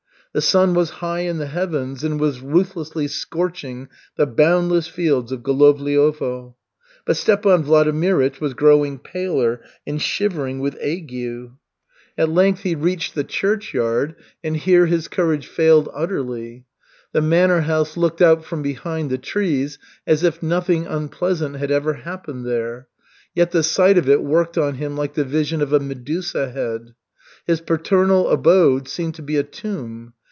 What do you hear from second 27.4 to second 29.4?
His paternal abode seemed to be